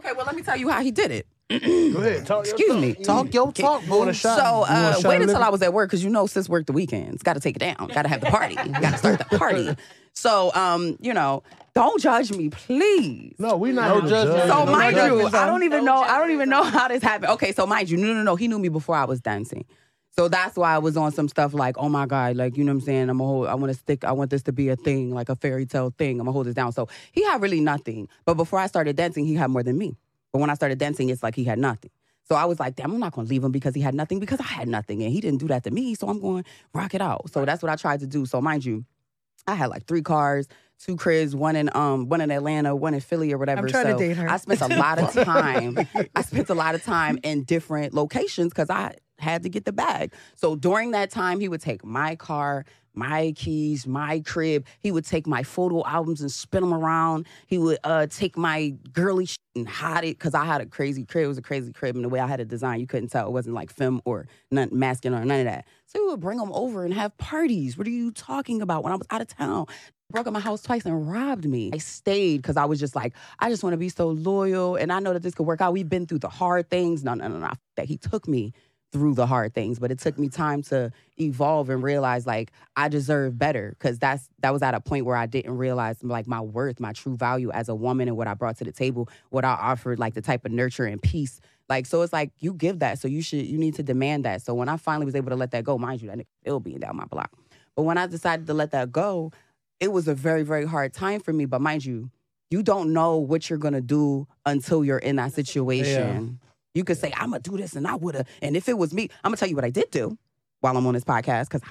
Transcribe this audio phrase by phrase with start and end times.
[0.00, 1.26] Okay, well, let me tell you how he did it.
[1.48, 2.26] Go ahead.
[2.26, 2.80] Talk Excuse talk.
[2.80, 2.94] me.
[2.94, 4.38] Talk your talk, You want a shot?
[4.38, 5.46] So You want a uh, shot wait of until liquor?
[5.46, 7.22] I was at work because you know sis worked the weekends.
[7.22, 7.88] Got to take it down.
[7.88, 8.54] Got to have the party.
[8.56, 9.76] Got to start the party.
[10.12, 13.36] So um, you know, don't judge me, please.
[13.38, 14.38] No, we not No here to judgment.
[14.38, 14.48] judge.
[14.50, 15.46] So No mind you, judgment I zone.
[15.46, 15.96] don't even know.
[16.02, 17.30] I don't even know how this happened.
[17.32, 18.34] Okay, so mind you, no, no, no.
[18.36, 19.64] He knew me before I was dancing.
[20.18, 22.72] So that's why I was on some stuff like, oh my God, like, you know
[22.72, 23.10] what I'm saying?
[23.10, 25.28] I'm a hold, I want to stick, I want this to be a thing, like
[25.28, 26.12] a fairy tale thing.
[26.12, 26.72] I'm gonna hold this down.
[26.72, 28.08] So he had really nothing.
[28.24, 29.98] But before I started dancing, he had more than me.
[30.32, 31.90] But when I started dancing, it's like he had nothing.
[32.24, 34.40] So I was like, damn, I'm not gonna leave him because he had nothing because
[34.40, 35.02] I had nothing.
[35.02, 35.94] And he didn't do that to me.
[35.94, 37.30] So I'm going to rock it out.
[37.30, 38.24] So that's what I tried to do.
[38.24, 38.86] So mind you,
[39.46, 43.00] I had like three cars, two cribs, one in um, one in Atlanta, one in
[43.00, 43.66] Philly or whatever.
[43.66, 44.28] I'm trying to date her.
[44.28, 45.78] I spent a lot of time.
[46.14, 49.72] I spent a lot of time in different locations because I had to get the
[49.72, 50.12] bag.
[50.34, 54.66] So during that time, he would take my car, my keys, my crib.
[54.80, 57.26] He would take my photo albums and spin them around.
[57.46, 61.04] He would uh, take my girly shit and hide it because I had a crazy
[61.04, 61.26] crib.
[61.26, 63.26] It was a crazy crib, and the way I had it designed, you couldn't tell
[63.26, 65.66] it wasn't like film or none, masculine or none of that.
[65.86, 67.78] So he would bring them over and have parties.
[67.78, 68.82] What are you talking about?
[68.82, 69.66] When I was out of town,
[70.10, 71.70] broke up my house twice and robbed me.
[71.72, 74.92] I stayed because I was just like, I just want to be so loyal, and
[74.92, 75.72] I know that this could work out.
[75.72, 77.04] We've been through the hard things.
[77.04, 77.52] No, no, no, no.
[77.76, 78.52] That he took me
[78.92, 82.88] through the hard things, but it took me time to evolve and realize like I
[82.88, 86.40] deserve better because that's that was at a point where I didn't realize like my
[86.40, 89.44] worth, my true value as a woman, and what I brought to the table, what
[89.44, 91.40] I offered, like the type of nurture and peace.
[91.68, 94.42] Like so, it's like you give that, so you should you need to demand that.
[94.42, 96.60] So when I finally was able to let that go, mind you, that nigga still
[96.60, 97.30] being down my block.
[97.74, 99.32] But when I decided to let that go,
[99.80, 101.44] it was a very very hard time for me.
[101.44, 102.10] But mind you,
[102.50, 106.38] you don't know what you're gonna do until you're in that situation.
[106.76, 108.28] You could say, I'm gonna do this and I would have.
[108.42, 110.16] And if it was me, I'm gonna tell you what I did do
[110.60, 111.62] while I'm on this podcast, because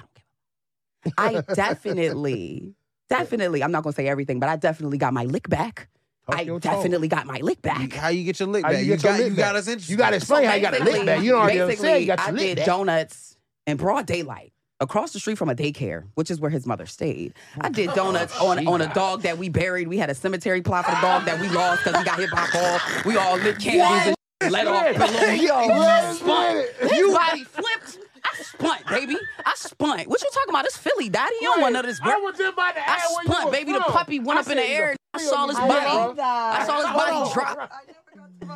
[1.16, 2.74] I don't give a I definitely,
[3.08, 5.88] definitely, I'm not gonna say everything, but I definitely got my lick back.
[6.28, 7.92] Talk I definitely got my lick back.
[7.92, 8.80] How you get your lick How back?
[8.80, 9.44] you You, get your got lick you back?
[9.44, 9.92] got us interested.
[9.92, 11.22] You got to explain how you got a lick basically- back.
[11.22, 12.00] You don't already basically, understand.
[12.00, 12.66] You got I your lick did back.
[12.66, 13.36] donuts
[13.68, 17.34] in broad daylight across the street from a daycare, which is where his mother stayed.
[17.60, 19.86] I did oh, donuts on, on a dog that we buried.
[19.86, 22.30] We had a cemetery plot for the dog that we lost because he got hit
[22.32, 22.78] by a ball.
[23.04, 25.40] We all lit candles and let off pillows.
[25.40, 26.64] Yo, spun.
[26.80, 27.98] His body flipped.
[28.24, 29.16] I spun, baby.
[29.44, 30.00] I spun.
[30.00, 30.64] What you talking about?
[30.64, 31.34] It's Philly, daddy.
[31.40, 32.00] You don't want none of this.
[32.02, 33.72] I was just about to I ask where you spun, was baby.
[33.72, 34.96] The puppy went I up in the air.
[35.14, 36.20] I saw his body.
[36.20, 37.72] I saw his body drop.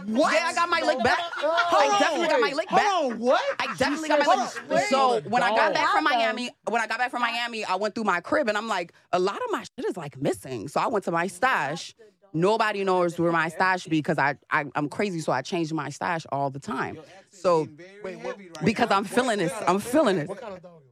[0.06, 0.34] What?
[0.34, 1.18] Yeah, I got my lick back.
[1.42, 2.80] I definitely got my lick back.
[2.80, 3.42] Hold on, what?
[3.58, 4.38] I definitely got my Hold
[4.68, 4.82] lick.
[4.82, 4.88] on.
[4.88, 7.94] So when I got back from Miami, when I got back from Miami, I went
[7.94, 10.68] through my crib and I'm like, a lot of my shit is like missing.
[10.68, 11.94] So I went to my stash.
[12.32, 15.88] Nobody knows where my stash be because I, I I'm crazy, so I change my
[15.90, 16.98] stash all the time.
[17.30, 17.68] So
[18.64, 20.28] because I'm feeling this, I'm feeling it.
[20.28, 20.82] What kind of dog?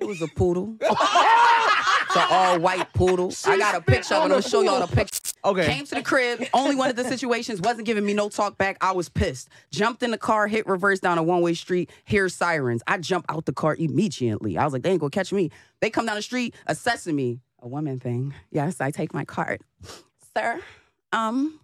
[0.00, 0.12] You were?
[0.12, 0.76] It was a poodle.
[0.80, 3.32] it's an all white poodle.
[3.46, 4.24] I got a picture of it.
[4.24, 5.20] I'm gonna show y'all the picture.
[5.44, 5.66] Okay.
[5.66, 8.78] Came to the crib, only one of the situations wasn't giving me no talk back.
[8.80, 9.50] I was pissed.
[9.70, 12.82] Jumped in the car, hit reverse down a one way street, hear sirens.
[12.86, 14.56] I jump out the car immediately.
[14.56, 15.50] I was like, they ain't gonna catch me.
[15.80, 17.40] They come down the street, assessing me.
[17.60, 18.34] A woman thing.
[18.50, 19.62] Yes, I take my card.
[20.36, 20.60] Sir,
[21.12, 21.60] um,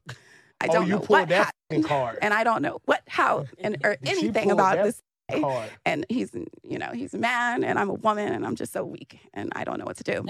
[0.60, 2.18] I Oh, don't you know pulled what that happened, card.
[2.22, 5.70] and I don't know what, how, and or anything about this Card.
[5.86, 6.32] and he's
[6.64, 9.52] you know he's a man and i'm a woman and i'm just so weak and
[9.54, 10.26] i don't know what to do.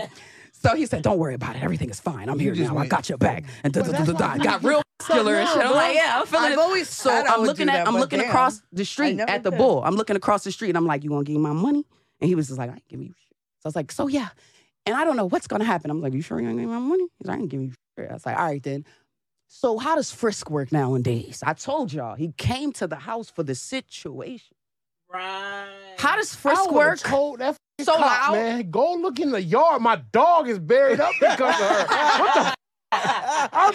[0.52, 1.62] So he said don't worry about it.
[1.62, 2.28] Everything is fine.
[2.28, 2.76] I'm here now.
[2.76, 3.44] I got your back.
[3.64, 5.64] And da, da, da, da, got real muscular and shit.
[5.64, 8.84] I'm like yeah i'm feeling I've always so i'm looking at i'm looking across the
[8.84, 9.82] street at the bull.
[9.82, 11.86] I'm looking across the street and i'm like you gonna give me my money?
[12.20, 13.36] And he was just like i ain't giving you shit.
[13.60, 14.28] So i was like so yeah.
[14.84, 15.90] And i don't know what's gonna happen.
[15.90, 17.06] I'm like you sure you gonna give me my money?
[17.18, 17.72] He's like i ain't giving you
[18.08, 18.84] i was like all right then
[19.48, 23.42] so how does frisk work nowadays i told y'all he came to the house for
[23.42, 24.56] the situation
[25.12, 25.96] Right.
[25.98, 28.32] how does frisk would've work Told that f***ing So cop, loud.
[28.34, 29.82] man, go look in the yard.
[29.82, 31.86] My dog is buried up because of her.
[32.20, 32.40] What the?
[32.40, 32.54] f-
[33.52, 33.74] I'm,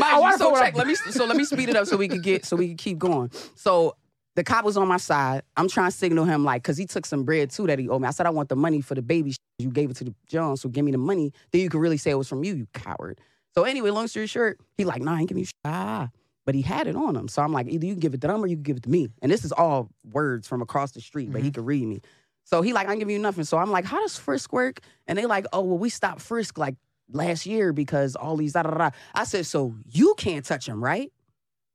[0.00, 0.74] Mind I you, wanna so know check.
[0.74, 2.68] I- Let me so let me speed it up so we can get so we
[2.68, 3.30] can keep going.
[3.56, 3.96] So
[4.36, 5.42] the cop was on my side.
[5.56, 8.02] I'm trying to signal him like because he took some bread too that he owed
[8.02, 8.06] me.
[8.06, 9.32] I said I want the money for the baby.
[9.32, 11.32] sh- You gave it to the John, so give me the money.
[11.50, 13.20] Then you can really say it was from you, you coward.
[13.58, 16.10] So anyway, long story short, he like, nah, I ain't giving you sh- ah.
[16.46, 17.26] But he had it on him.
[17.26, 18.84] So I'm like, either you can give it to them or you can give it
[18.84, 19.08] to me.
[19.20, 22.00] And this is all words from across the street, but he could read me.
[22.44, 23.42] So he like, I ain't giving you nothing.
[23.42, 24.78] So I'm like, how does Frisk work?
[25.08, 26.76] And they like, oh, well, we stopped Frisk like
[27.12, 28.90] last year because all these da da da.
[29.12, 31.12] I said, so you can't touch him, right?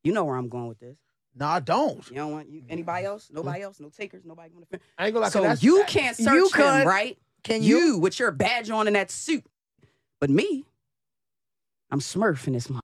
[0.05, 0.95] You know where I'm going with this.
[1.35, 2.07] No, I don't.
[2.09, 3.29] You don't want you, anybody else?
[3.29, 3.81] Nobody else?
[3.81, 4.23] No takers?
[4.23, 4.79] Nobody want to?
[4.97, 5.25] I ain't gonna lie.
[5.27, 6.85] 'cause So that's- you can't search You him, could.
[6.87, 7.17] right?
[7.43, 7.77] Can you?
[7.77, 9.43] You with your badge on and that suit,
[10.21, 10.63] but me,
[11.93, 12.71] I'm smurfing this.
[12.71, 12.81] Mom.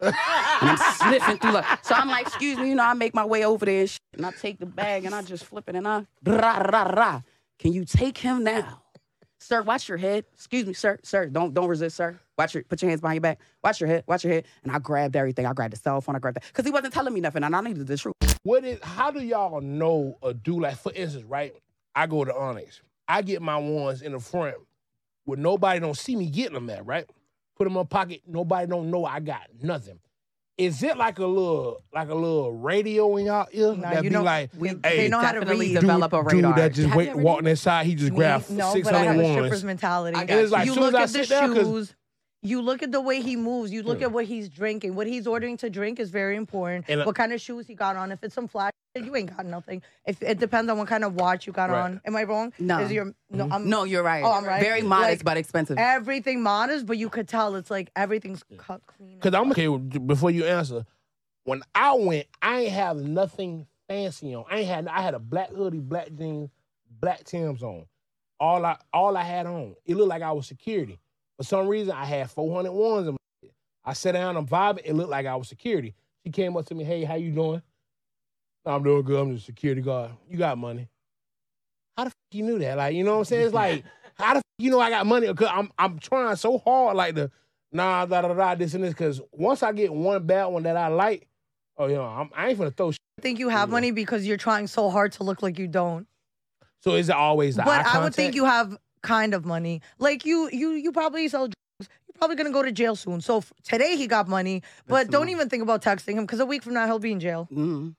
[0.00, 0.14] and
[0.60, 3.44] I'm sniffing through like so I'm like, excuse me, you know, I make my way
[3.44, 5.88] over there and, shit, and I take the bag and I just flip it and
[5.88, 7.22] I rah, rah, rah.
[7.58, 8.80] Can you take him now?
[9.40, 10.24] Sir, watch your head.
[10.32, 11.00] Excuse me, sir.
[11.02, 12.20] Sir, don't don't resist, sir.
[12.38, 13.40] Watch your put your hands behind your back.
[13.64, 14.04] Watch your head.
[14.06, 14.46] Watch your head.
[14.62, 15.46] And I grabbed everything.
[15.46, 16.14] I grabbed the cell phone.
[16.14, 18.14] I grabbed that because he wasn't telling me nothing, and I needed the truth.
[18.44, 18.78] What is?
[18.82, 20.76] How do y'all know a dude like?
[20.76, 21.52] For instance, right?
[21.96, 22.82] I go to Onyx.
[23.08, 24.54] I get my ones in the front
[25.24, 26.86] where nobody don't see me getting them at.
[26.86, 27.10] Right?
[27.56, 28.22] Put them in my pocket.
[28.26, 29.98] Nobody don't know I got nothing.
[30.56, 34.10] Is it like a little, like a little radio in y'all ear Nah, that you
[34.10, 35.80] be know- like, we- hey, they know how to Definitely read.
[35.80, 36.52] develop a radar.
[36.52, 39.18] dude that just wait, walking inside, he just grabbed Me- no, six but I have
[39.18, 40.16] a stripper's mentality.
[40.16, 41.94] I got It's like you soon as look I at the sit down, 'cause- shoes.
[42.44, 43.72] You look at the way he moves.
[43.72, 44.06] You look Yeah.
[44.06, 44.94] at what he's drinking.
[44.94, 46.84] What he's ordering to drink is very important.
[46.88, 48.12] And, uh, what kind of shoes he got on.
[48.12, 49.80] If it's some flash, you ain't got nothing.
[50.06, 51.80] If it depends on what kind of watch you got Right.
[51.80, 52.02] on.
[52.04, 52.52] Am I wrong?
[52.58, 52.80] No.
[52.80, 53.48] Is your no?
[53.50, 54.22] I'm, No, you're right.
[54.22, 54.60] Oh, I'm right.
[54.60, 55.78] Very modest Like, but expensive.
[55.78, 59.18] Everything modest, but you could tell it's like everything's cut clean.
[59.20, 59.66] Cause I'm okay.
[59.66, 60.84] Before you answer,
[61.44, 64.44] when I went, I ain't have nothing fancy on.
[64.50, 64.88] I ain't had.
[64.88, 66.50] I had a black hoodie, black jeans,
[67.00, 67.86] black Timbs on.
[68.38, 69.76] All I all I had on.
[69.86, 70.98] It looked like I was security.
[71.36, 73.08] For some reason, I had 400 ones.
[73.08, 73.50] In my.
[73.84, 74.82] I sat down, I'm vibing.
[74.84, 75.94] It looked like I was security.
[76.24, 77.62] She came up to me, "Hey, how you doing?"
[78.66, 79.20] I'm doing good.
[79.20, 80.12] I'm the security guard.
[80.28, 80.88] You got money?
[81.96, 82.78] How the fuck you knew that?
[82.78, 83.46] Like, you know what I'm saying?
[83.46, 83.84] It's like,
[84.14, 85.32] how the fuck you know I got money?
[85.34, 87.30] Cause I'm I'm trying so hard, like the
[87.72, 88.94] nah, da da da, this and this.
[88.94, 91.28] Cause once I get one bad one that I like,
[91.76, 92.90] oh, you know, I'm, I ain't gonna throw.
[92.90, 92.98] Shit.
[93.18, 96.06] I think you have money because you're trying so hard to look like you don't.
[96.80, 99.80] So is it always the but I would think you have kind of money.
[99.98, 101.54] Like you, you, you probably sell drugs.
[101.80, 103.20] You're probably gonna go to jail soon.
[103.20, 105.32] So f- today he got money, but That's don't money.
[105.32, 107.46] even think about texting him because a week from now he'll be in jail.
[107.52, 107.94] Mhm.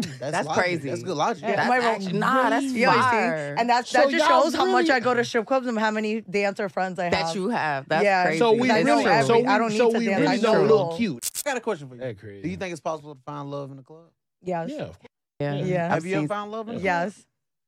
[0.00, 0.62] Mm, that's That's logic.
[0.64, 0.88] crazy.
[0.90, 1.42] That's good logic.
[1.44, 1.56] Yeah.
[1.56, 3.08] That's Am I actually- nah, that's Yeah, you see?
[3.08, 3.54] fire.
[3.58, 5.78] And that's So that just y'all shows how much I go to strip clubs and
[5.78, 7.12] how many dancer friends I have.
[7.12, 7.88] that you have.
[7.88, 8.24] That's Yeah.
[8.24, 8.38] crazy.
[8.40, 10.20] So we I know really, every- so we, I don't need so to we dance.
[10.20, 10.88] really I don't know.
[10.88, 11.30] look cute.
[11.46, 12.00] I got a question for you.
[12.00, 12.42] That crazy.
[12.42, 14.10] Do you think it's possible to find love in the club?
[14.42, 14.68] yes.
[14.70, 15.08] Yeah, of course.
[15.40, 15.54] Yeah.
[15.54, 15.88] Yeah.
[15.94, 16.84] Have you ever found love in the club?
[16.84, 17.24] Yes.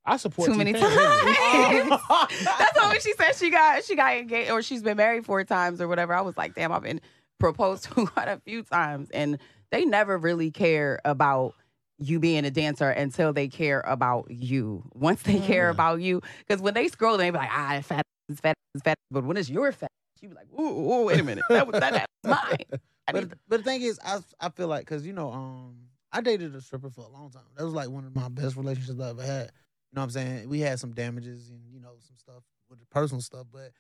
[0.09, 0.89] I support Too many T-Pain.
[0.89, 1.23] times.
[2.45, 5.45] That's why when she said she got she got engaged or she's been married four
[5.45, 7.01] times or whatever, I was like, damn, I've been
[7.39, 9.11] proposed to quite a few times.
[9.11, 9.39] And
[9.71, 11.55] they never really care about
[11.99, 14.85] you being a dancer until they care about you.
[14.95, 15.71] Once they care Yeah.
[15.71, 18.97] about you, because when they scroll, they be like, ah, fat, is fat, is fat.
[19.11, 19.91] But when it's your fat,
[20.23, 20.63] you be like, ooh,
[20.93, 22.81] ooh, wait a minute, that was that, that was mine.
[23.09, 25.77] I But, but the thing is, I I feel like because you know, um,
[26.13, 27.43] I dated a stripper for a long time.
[27.57, 29.51] That was like one of my best relationships I ever had.
[29.91, 30.49] You know what I'm saying?
[30.49, 33.73] We had some damages and you know some stuff with the personal stuff, but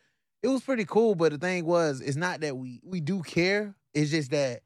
[0.43, 1.15] it was pretty cool.
[1.15, 3.75] But the thing was, it's not that we we do care.
[3.93, 4.63] It's just that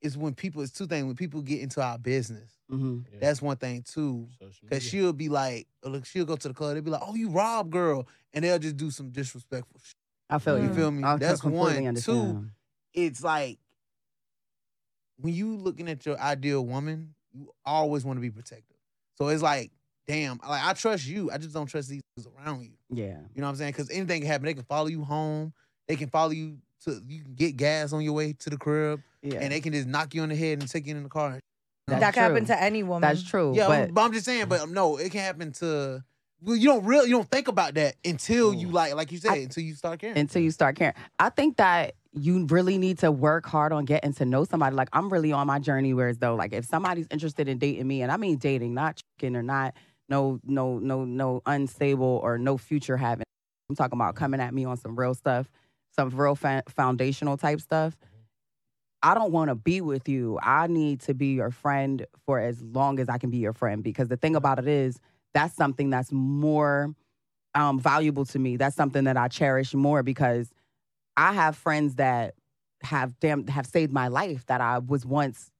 [0.00, 0.62] it's when people.
[0.62, 1.04] It's two things.
[1.06, 3.04] When people get into our business, Mhm.
[3.12, 3.18] Yeah.
[3.20, 4.28] that's one thing too.
[4.70, 6.74] Cause she'll be like, look, she'll go to the club.
[6.74, 9.80] They'll be like, "Oh, you rob girl," and they'll just do some disrespectful.
[9.82, 9.94] shit.
[10.30, 10.74] I feel You you.
[10.74, 11.02] feel me?
[11.04, 11.88] I That's completely one.
[11.88, 12.50] understand.
[12.94, 13.58] It's like
[15.16, 18.76] when you looking at your ideal woman, you always want to be protective.
[19.16, 19.70] So it's like,
[20.06, 21.30] damn, like I trust you.
[21.30, 22.72] I just don't trust these niggas around you.
[22.90, 23.18] Yeah.
[23.34, 23.72] You know what I'm saying?
[23.72, 24.46] Because anything can happen.
[24.46, 25.52] They can follow you home.
[25.88, 27.00] They can follow you to.
[27.06, 29.38] You can get gas on your way to the crib, Yeah.
[29.40, 31.40] and they can just knock you on the head and take you in the car.
[31.86, 33.02] That's that can happen to any woman.
[33.02, 33.52] That's true.
[33.54, 34.46] Yeah, but but, I'm just saying.
[34.48, 36.02] But no, it can happen to.
[36.40, 39.32] Well, you don't really you don't think about that until you like like you said
[39.32, 40.16] I- until you start caring.
[40.18, 40.94] until you start caring.
[41.18, 44.76] I think that you really need to work hard on getting to know somebody.
[44.76, 48.02] Like I'm really on my journey Whereas though like if somebody's interested in dating me,
[48.02, 49.74] and I mean dating, not chicken or not
[50.08, 53.24] no no no no unstable or no future having.
[53.68, 55.50] I'm talking about coming at me on some real stuff,
[55.96, 57.96] some real fa- foundational type stuff.
[59.02, 60.38] I don't want to be with you.
[60.42, 63.82] I need to be your friend for as long as I can be your friend
[63.82, 64.98] because the thing about it is
[65.34, 66.94] that's something that's more
[67.54, 68.56] um, valuable to me.
[68.56, 70.50] That's something that I cherish more because
[71.16, 72.34] I have friends that
[72.82, 75.50] have damn have saved my life that I was once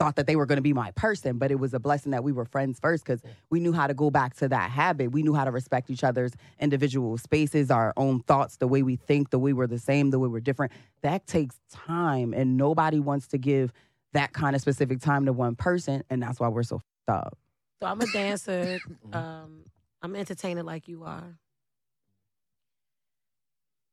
[0.00, 2.24] thought that they were going to be my person, but it was a blessing that
[2.24, 5.12] we were friends first because we knew how to go back to that habit.
[5.12, 8.96] We knew how to respect each other's individual spaces, our own thoughts, the way we
[8.96, 10.72] think, the way we're the same, the way we're different.
[11.02, 13.74] That takes time, and nobody wants to give
[14.14, 17.38] that kind of specific time to one person, and that's why we're so fucked up.
[17.82, 18.80] So I'm a dancer.
[19.12, 19.64] um,
[20.00, 21.36] I'm entertaining like you are.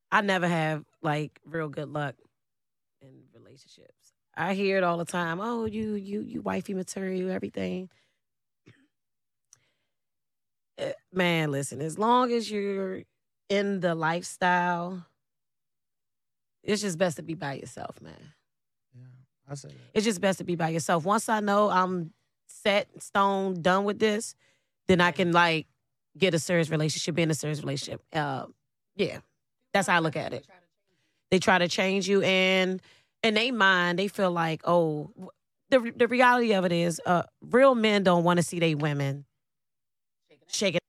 [0.09, 2.15] I never have like real good luck
[3.01, 4.13] in relationships.
[4.38, 5.39] I hear it all the time.
[5.41, 7.89] Oh, you you you wifey material, everything.
[10.77, 13.01] Eh, Man, listen, as long as you're
[13.50, 15.06] in the lifestyle,
[16.63, 18.13] it's just best to be by yourself, man.
[18.96, 19.01] yeah,
[19.50, 19.75] I say that.
[19.94, 21.03] It's just best to be by yourself.
[21.06, 22.13] Once I know I'm
[22.48, 24.36] set, stone, done with this,
[24.88, 25.65] then I can like
[26.17, 28.01] get a serious relationship, be in a serious relationship.
[28.13, 28.46] Uh,
[28.96, 29.20] yeah,
[29.74, 30.48] that's how I look at it.
[31.32, 32.82] They try to change you, and
[33.27, 35.12] in they mind, they feel like, oh,
[35.69, 39.25] the the reality of it is, uh, real men don't want to see their women
[40.48, 40.79] shaking.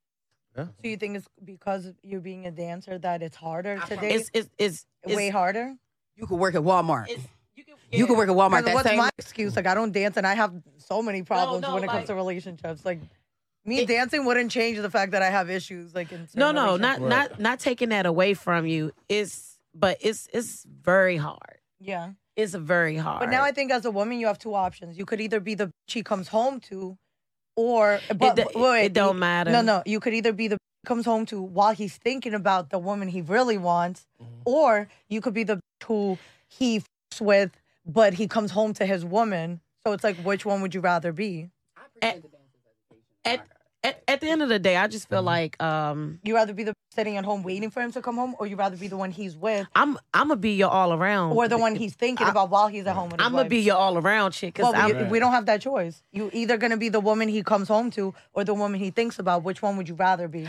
[0.57, 4.00] So you think it's because you're being a dancer that it's harder I to promise.
[4.00, 4.14] date?
[4.14, 5.75] It's it's it's, it's way harder.
[6.16, 7.07] You could work at Walmart.
[7.09, 7.23] It's,
[7.54, 8.50] you can, You could work at Walmart.
[8.62, 9.54] Because That what's same my excuse?
[9.54, 12.07] Like I don't dance, and I have so many problems no, when it like- comes
[12.09, 12.85] to relationships.
[12.85, 13.00] Like
[13.64, 15.95] me It- dancing wouldn't change the fact that I have issues.
[15.95, 17.30] Like in No, no, not relationships.
[17.38, 18.90] not not taking that away from you.
[19.09, 21.59] It's but it's it's very hard.
[21.78, 22.12] yeah.
[22.38, 23.21] It's very hard.
[23.21, 24.97] But now I think as a woman, you have two options.
[24.97, 26.97] You could either be the bitch he comes home to,
[27.57, 29.50] or but it, wait, wait, it don't matter.
[29.50, 29.83] No, no.
[29.85, 33.09] You could either be the bitch comes home to while he's thinking about the woman
[33.09, 34.26] he really wants, Mhm.
[34.45, 36.16] or you could be the bitch who
[36.49, 37.50] he f- with,
[37.85, 39.61] but he comes home to his woman.
[39.85, 41.50] So it's like, which one would you rather be?
[42.00, 42.23] At-
[43.25, 43.49] at- At,
[44.18, 45.26] at the end of the day, I just feel Mhm.
[45.26, 48.34] like um You rather be the sitting at home waiting for him to come home,
[48.40, 51.32] or you rather be the one he's with, I'm I'm gonna be your all around,
[51.37, 53.48] or the one he's thinking I- about while he's at home with his I'm gonna
[53.48, 54.54] be your all around chick.
[54.56, 55.10] Cause Well, we, Right.
[55.10, 56.02] we don't have that choice.
[56.12, 59.18] You either gonna be the woman he comes home to, or the woman he thinks
[59.20, 59.44] about.
[59.44, 60.48] Which one would you rather be?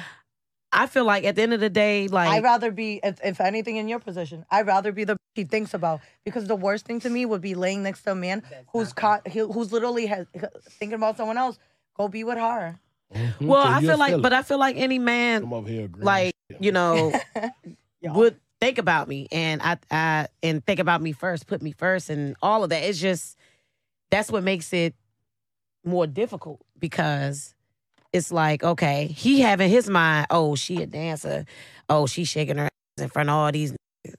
[0.71, 3.41] I feel like at the end of the day, like I'd rather be, if, if
[3.41, 4.45] anything, in your position.
[4.51, 7.55] I'd rather be the he thinks about because the worst thing to me would be
[7.55, 10.27] laying next to a man who's caught, who's literally has,
[10.79, 11.57] thinking about someone else.
[11.95, 12.79] Go be with her.
[13.13, 13.48] Mhm.
[13.48, 16.72] well, So I feel like, but I feel like any man over here like you
[16.72, 17.12] know
[18.04, 19.28] would think about me.
[19.32, 22.84] And I, I and think about me first put me first and all of that.
[22.84, 23.38] It's just
[24.12, 24.96] that's what makes it
[25.84, 27.56] more difficult because
[28.12, 31.46] it's like okay he having his mind oh she a dancer.
[31.89, 33.74] Oh she shaking her ass in front of all these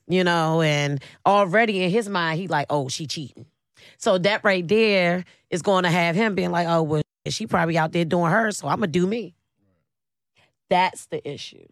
[0.08, 3.46] you know and already in his mind he like oh she cheating.
[3.98, 7.78] So that right there is going to have him being like oh well she probably
[7.78, 9.34] out there doing her so i'm gonna do me.
[10.68, 11.66] That's the issue